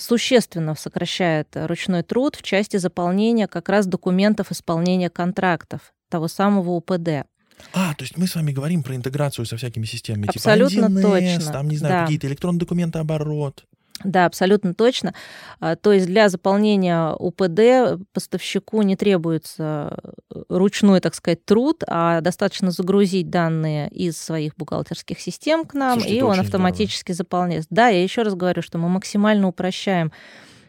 [0.00, 7.26] существенно сокращает ручной труд в части заполнения как раз документов исполнения контрактов того самого УПД.
[7.72, 10.26] А, то есть мы с вами говорим про интеграцию со всякими системами.
[10.26, 11.52] Типа Абсолютно типа 1С, точно.
[11.52, 12.02] Там, не знаю, да.
[12.02, 13.64] какие-то электронный документ оборот.
[14.02, 15.14] Да, абсолютно точно.
[15.60, 19.96] А, то есть для заполнения УПД поставщику не требуется
[20.30, 26.00] э, ручной, так сказать, труд, а достаточно загрузить данные из своих бухгалтерских систем к нам,
[26.00, 27.68] Слушайте, и он автоматически заполняется.
[27.70, 30.12] Да, я еще раз говорю, что мы максимально упрощаем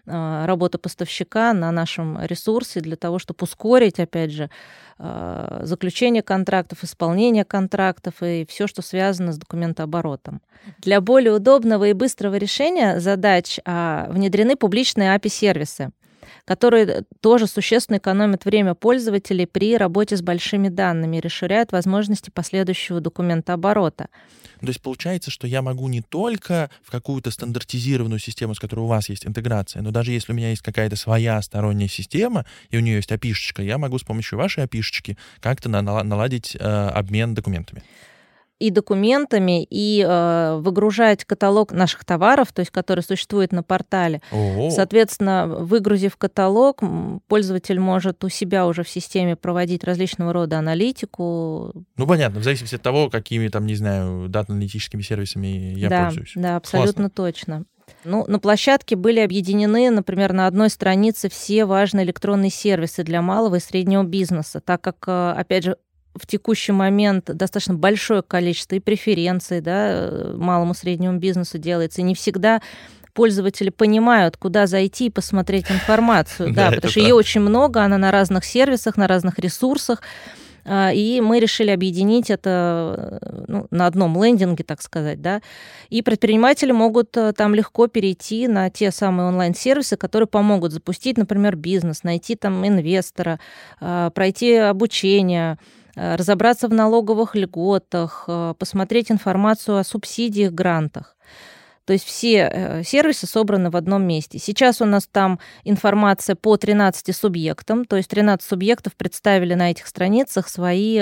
[0.07, 4.49] а, работу поставщика на нашем ресурсе для того, чтобы ускорить, опять же,
[4.97, 10.41] а, заключение контрактов, исполнение контрактов и все, что связано с документооборотом.
[10.79, 15.91] Для более удобного и быстрого решения задач а, внедрены публичные API-сервисы
[16.45, 22.99] которые тоже существенно экономят время пользователей при работе с большими данными и расширяют возможности последующего
[23.01, 24.07] документооборота.
[24.61, 28.87] То есть получается, что я могу не только в какую-то стандартизированную систему, с которой у
[28.87, 32.79] вас есть интеграция, но даже если у меня есть какая-то своя сторонняя система, и у
[32.79, 33.33] нее есть api
[33.63, 37.83] я могу с помощью вашей api как-то наладить э, обмен документами
[38.59, 44.21] и документами, и э, выгружать каталог наших товаров, то есть который существует на портале.
[44.31, 44.71] О-о-о.
[44.71, 46.81] Соответственно, выгрузив каталог,
[47.27, 51.73] пользователь может у себя уже в системе проводить различного рода аналитику.
[51.97, 56.31] Ну, понятно, в зависимости от того, какими там, не знаю, дата-аналитическими сервисами я да, пользуюсь.
[56.35, 57.09] Да, абсолютно Классно.
[57.09, 57.65] точно.
[58.03, 63.55] Ну, на площадке были объединены, например, на одной странице все важные электронные сервисы для малого
[63.55, 65.77] и среднего бизнеса, так как, э, опять же,
[66.15, 72.01] в текущий момент достаточно большое количество и преференций да, малому и среднему бизнесу делается.
[72.01, 72.61] И не всегда
[73.13, 76.53] пользователи понимают, куда зайти и посмотреть информацию.
[76.55, 80.01] Да, потому что ее очень много, она на разных сервисах, на разных ресурсах.
[80.67, 85.41] А, и мы решили объединить это ну, на одном лендинге, так сказать, да.
[85.89, 91.55] И предприниматели могут э, там легко перейти на те самые онлайн-сервисы, которые помогут запустить, например,
[91.55, 93.39] бизнес, найти там инвестора,
[93.79, 101.15] а, пройти обучение, Э, разобраться в налоговых льготах, э, посмотреть информацию о субсидиях, грантах.
[101.85, 104.39] То есть все э, сервисы собраны в одном месте.
[104.39, 109.87] Сейчас у нас там информация по 13 субъектам, то есть 13 субъектов представили на этих
[109.87, 110.97] страницах свои...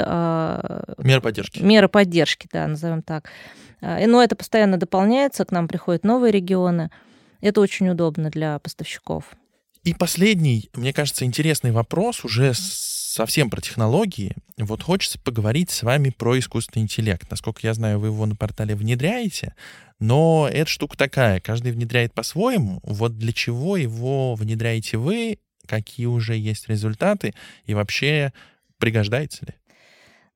[0.97, 1.59] Меры поддержки.
[1.59, 3.29] Меры поддержки, да, назовем так.
[3.81, 6.89] Но это постоянно дополняется, к нам приходят новые регионы.
[7.41, 9.25] Это очень удобно для поставщиков.
[9.83, 16.09] И последний, мне кажется, интересный вопрос уже совсем про технологии, вот хочется поговорить с вами
[16.09, 17.29] про искусственный интеллект.
[17.29, 19.55] Насколько я знаю, вы его на портале внедряете,
[19.99, 22.79] но эта штука такая, каждый внедряет по-своему.
[22.83, 27.33] Вот для чего его внедряете вы, какие уже есть результаты
[27.65, 28.31] и вообще
[28.77, 29.53] пригождается ли?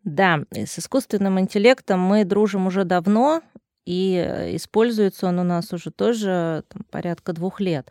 [0.03, 3.41] Да, с искусственным интеллектом мы дружим уже давно,
[3.85, 7.89] и используется он у нас уже тоже там, порядка двух лет.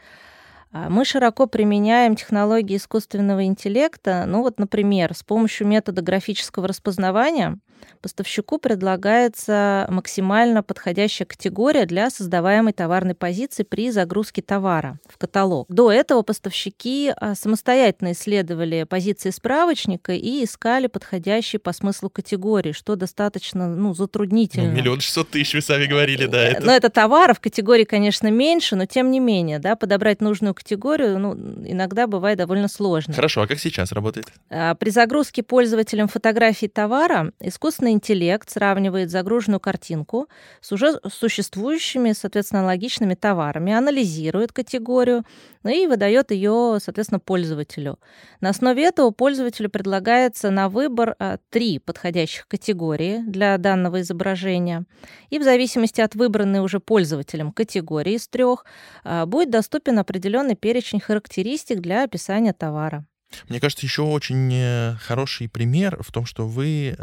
[0.72, 4.24] А, мы широко применяем технологии искусственного интеллекта.
[4.26, 7.58] Ну вот, например, с помощью метода графического распознавания
[8.00, 15.66] поставщику предлагается максимально подходящая категория для создаваемой товарной позиции при загрузке товара в каталог.
[15.68, 22.96] До этого поставщики а, самостоятельно исследовали позиции справочника и искали подходящие по смыслу категории, что
[22.96, 24.70] достаточно ну, затруднительно.
[24.70, 26.42] Ну, миллион шестьсот тысяч, вы сами говорили, да.
[26.42, 26.64] Это...
[26.64, 31.34] Но это товаров, категории, конечно, меньше, но тем не менее, да, подобрать нужную категорию ну,
[31.64, 33.14] иногда бывает довольно сложно.
[33.14, 34.26] Хорошо, а как сейчас работает?
[34.50, 40.28] А, при загрузке пользователям фотографий товара искусственный интеллект сравнивает загруженную картинку
[40.60, 45.24] с уже существующими, соответственно, логичными товарами, анализирует категорию,
[45.62, 47.98] ну и выдает ее, соответственно, пользователю.
[48.40, 54.84] На основе этого пользователю предлагается на выбор а, три подходящих категории для данного изображения.
[55.30, 58.64] И в зависимости от выбранной уже пользователем категории из трех
[59.04, 63.06] а, будет доступен определенный перечень характеристик для описания товара.
[63.48, 66.96] Мне кажется, еще очень э, хороший пример в том, что вы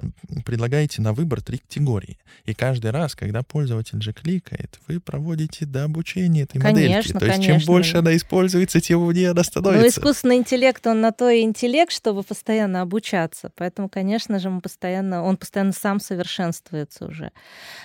[0.46, 2.18] предлагаете на выбор три категории.
[2.46, 7.14] И каждый раз, когда пользователь же кликает, вы проводите до обучения этой конечно, модельки.
[7.14, 7.60] То есть конечно.
[7.60, 9.82] чем больше она используется, тем умнее она Но становится.
[9.82, 13.52] Ну, искусственный интеллект, он на то и интеллект, чтобы постоянно обучаться.
[13.56, 17.32] Поэтому, конечно же, мы постоянно, он постоянно сам совершенствуется уже.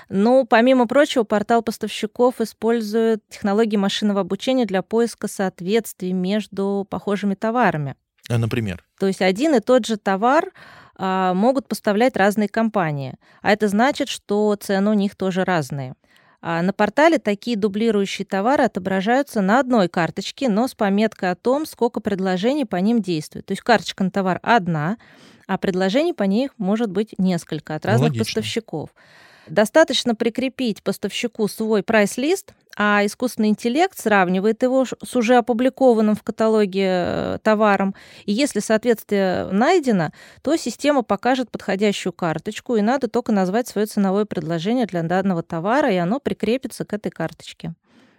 [0.09, 7.95] Ну, помимо прочего, портал поставщиков использует технологии машинного обучения для поиска соответствий между похожими товарами.
[8.29, 8.85] А, Например.
[8.99, 10.51] То есть один и тот же товар
[10.97, 13.15] а, могут поставлять разные компании.
[13.43, 15.95] А это значит, что цены у них тоже разные.
[16.41, 21.67] А на портале такие дублирующие товары отображаются на одной карточке, но с пометкой о том,
[21.67, 23.47] сколько предложений по ним действует.
[23.47, 24.99] То есть карточка на товар одна,
[25.49, 28.25] а предложений по ней может быть несколько от Ну, разных логично.
[28.25, 28.91] поставщиков.
[29.49, 36.87] Достаточно прикрепить поставщику свой прайс-лист, а искусственный интеллект сравнивает его с уже опубликованным в каталоге
[36.87, 37.95] э, товаром.
[38.25, 44.27] И если соответствие найдено, то система покажет подходящую карточку, и надо только назвать свое ценовое
[44.27, 47.75] предложение для данного товара, и оно прикрепится к этой карточке.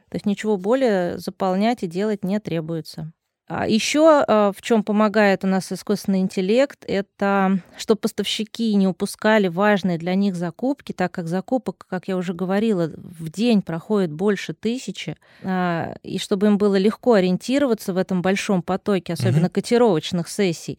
[0.10, 3.14] То есть ничего более заполнять и делать не требуется.
[3.52, 9.98] А еще в чем помогает у нас искусственный интеллект, это чтобы поставщики не упускали важные
[9.98, 15.18] для них закупки, так как закупок, как я уже говорила, в день проходит больше тысячи,
[15.44, 19.50] а, и чтобы им было легко ориентироваться в этом большом потоке, особенно Мгм.
[19.50, 20.78] котировочных сессий,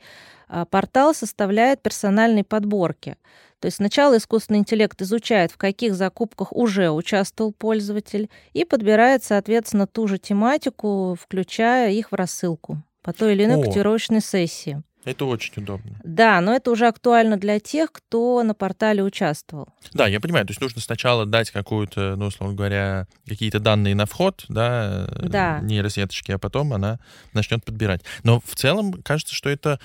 [0.49, 3.17] а, портал составляет персональные подборки.
[3.61, 9.87] То есть сначала искусственный интеллект изучает, в каких закупках уже участвовал пользователь, и подбирает, соответственно,
[9.87, 13.63] ту же тематику, включая их в рассылку по той или иной О.
[13.63, 14.83] котировочной сессии.
[15.05, 15.99] Это очень удобно.
[16.05, 19.69] Да, но это уже актуально для тех, кто на портале участвовал.
[19.93, 20.45] Да, я понимаю.
[20.47, 25.61] То есть нужно сначала дать какую-то, ну, условно говоря, какие-то данные на вход, да, Да.
[25.61, 26.99] нейросеточки, а потом она
[27.33, 28.03] начнет подбирать.
[28.25, 29.81] Но в целом кажется, что это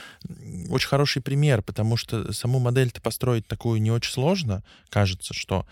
[0.70, 5.66] очень хороший пример, потому что саму модель-то построить такую не очень сложно, кажется, что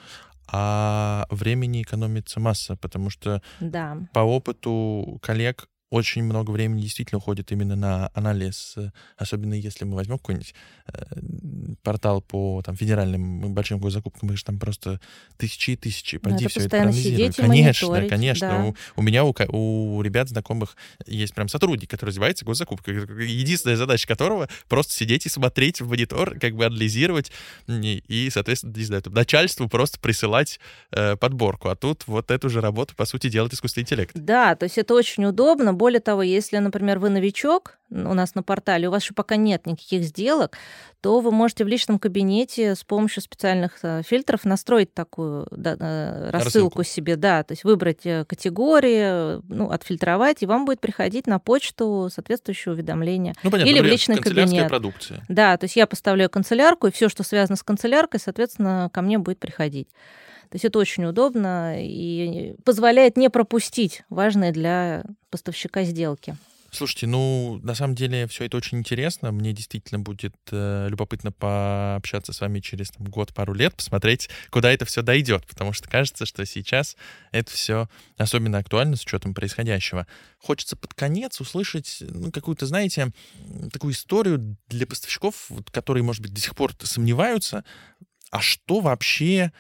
[0.56, 3.98] а времени экономится масса, потому что Да.
[4.14, 9.96] по опыту коллег очень много времени действительно уходит именно на анализ, э, особенно если мы
[9.96, 10.56] возьмем какой-нибудь
[10.88, 11.04] э,
[11.84, 15.00] портал по там, федеральным большим госзакупкам, их же там просто
[15.38, 16.18] тысячи и тысячи.
[16.18, 17.36] Пойди Надо все это проанализировать.
[17.36, 18.48] Конечно, конечно.
[18.48, 18.64] да.
[18.66, 19.34] У, у меня, у,
[19.98, 20.76] у ребят знакомых
[21.06, 22.96] есть прям сотрудник, который развивается госзакупкой,
[23.28, 27.32] единственная задача которого просто сидеть и смотреть в монитор, как бы анализировать
[27.68, 30.60] и, и, соответственно, не знаю, там, начальству просто присылать
[30.92, 31.70] э, подборку.
[31.70, 34.12] А тут вот эту же работу, по сути, делает искусственный интеллект.
[34.16, 35.74] Да, то есть это очень удобно.
[35.84, 39.66] Более того, если, например, вы новичок у нас на портале, у вас еще пока нет
[39.66, 40.58] никаких сделок,
[41.02, 46.30] то вы можете в личном кабинете с помощью специальных э, фильтров настроить такую да, э,
[46.30, 46.84] рассылку, Рассылку.
[46.86, 52.10] себе, да, то есть выбрать э, категории, ну, отфильтровать, и вам будет приходить на почту
[52.10, 53.34] соответствующее уведомление.
[53.44, 54.70] Ну, понятно, Или в личный кабинет.
[54.70, 55.26] продукция.
[55.28, 59.18] Да, то есть я поставляю канцелярку, и все, что связано с канцеляркой, соответственно, ко мне
[59.18, 59.90] будет приходить.
[60.50, 65.04] То есть это очень удобно и позволяет не пропустить важные для
[65.34, 66.38] поставщика сделки.
[66.72, 69.32] Слушайте, ну, на самом деле, все это очень интересно.
[69.32, 74.84] Мне действительно будет э, любопытно пообщаться с вами через там, год-пару лет, посмотреть, куда это
[74.86, 76.98] все дойдет, потому что кажется, что сейчас
[77.32, 80.08] это все особенно актуально с учетом происходящего.
[80.40, 83.12] Хочется под конец услышать ну, какую-то, знаете,
[83.72, 87.64] такую историю для поставщиков, вот, которые, может быть, до сих пор сомневаются,
[88.32, 89.52] а что вообще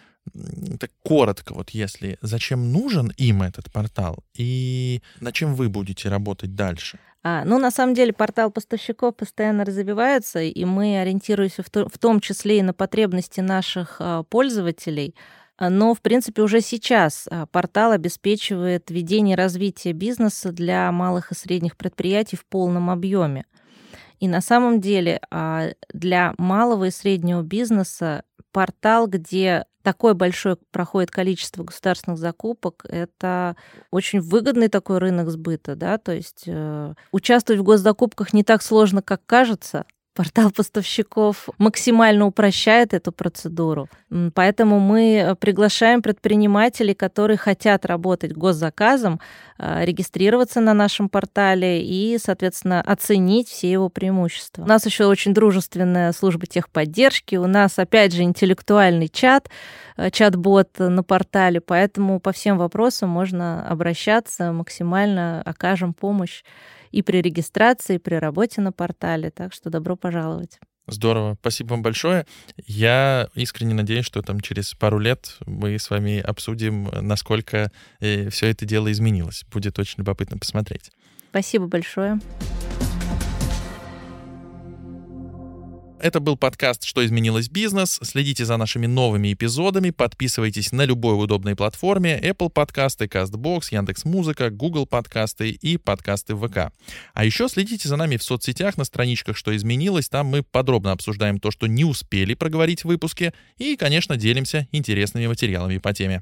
[0.79, 6.55] так коротко, вот если, зачем нужен им этот портал и над чем вы будете работать
[6.55, 6.99] дальше?
[7.23, 11.97] А, ну, на самом деле, портал поставщиков постоянно развивается, и мы ориентируемся в, то- в
[11.97, 15.15] том числе и на потребности наших а, пользователей.
[15.57, 21.31] А, Но, в принципе, уже сейчас а, портал обеспечивает ведение и развитие бизнеса для малых
[21.31, 23.45] и средних предприятий в полном объеме.
[24.19, 31.11] И на самом деле а, для малого и среднего бизнеса портал, где такое большое проходит
[31.11, 33.55] количество государственных закупок, это
[33.91, 39.01] очень выгодный такой рынок сбыта, да, то есть э, участвовать в госзакупках не так сложно,
[39.01, 39.85] как кажется.
[40.15, 43.89] Портал поставщиков максимально упрощает эту процедуру.
[44.35, 49.19] Поэтому мы э, приглашаем предпринимателей, которые хотят работать госзаказом,
[49.83, 54.63] регистрироваться на нашем портале и, соответственно, оценить все его преимущества.
[54.63, 59.49] У нас еще очень дружественная служба техподдержки, у нас, опять же, интеллектуальный чат,
[59.97, 66.43] э, чат-бот на портале, поэтому по всем вопросам можно обращаться, максимально окажем помощь
[66.91, 69.31] и при регистрации, и при работе на портале.
[69.31, 70.59] Так что добро пожаловать.
[70.87, 72.25] Здорово, спасибо вам большое.
[72.57, 78.65] Я искренне надеюсь, что там через пару лет мы с вами обсудим, насколько все это
[78.65, 79.45] дело изменилось.
[79.51, 80.91] Будет очень любопытно посмотреть.
[81.29, 82.19] Спасибо большое.
[86.03, 87.97] Это был подкаст «Что изменилось бизнес».
[88.03, 94.85] Следите за нашими новыми эпизодами, подписывайтесь на любой удобной платформе Apple подкасты, CastBox, Яндекс.Музыка, Google
[94.85, 96.73] подкасты и подкасты ВК.
[97.13, 100.09] А еще следите за нами в соцсетях на страничках «Что изменилось».
[100.09, 105.27] Там мы подробно обсуждаем то, что не успели проговорить в выпуске и, конечно, делимся интересными
[105.27, 106.21] материалами по теме.